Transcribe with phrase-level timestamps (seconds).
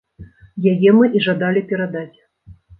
[0.71, 2.13] Яе мы і жадалі перадаць.